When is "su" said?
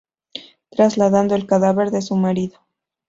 2.01-2.15